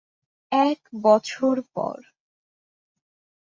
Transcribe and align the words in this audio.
এক 0.51 0.79
বছর 1.03 1.55
পর। 1.73 1.97